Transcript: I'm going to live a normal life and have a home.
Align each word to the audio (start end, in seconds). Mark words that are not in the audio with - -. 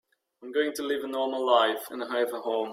I'm 0.43 0.51
going 0.51 0.73
to 0.73 0.83
live 0.83 1.03
a 1.03 1.07
normal 1.07 1.45
life 1.45 1.83
and 1.91 2.01
have 2.01 2.33
a 2.33 2.39
home. 2.41 2.69